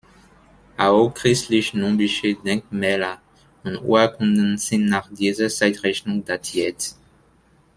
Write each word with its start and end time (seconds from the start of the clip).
Auch 0.79 1.13
christlich-nubische 1.13 2.33
Denkmäler 2.33 3.21
und 3.63 3.77
Urkunden 3.83 4.57
sind 4.57 4.87
nach 4.87 5.07
dieser 5.13 5.47
Zeitrechnung 5.47 6.25
datiert. 6.25 6.95